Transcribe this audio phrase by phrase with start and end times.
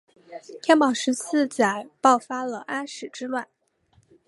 [0.63, 3.47] 天宝十四载爆发了安史之乱。